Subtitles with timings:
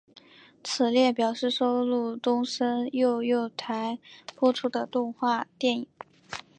[0.63, 3.99] 此列表示收录东森幼幼台
[4.35, 5.87] 播出过的动画电影。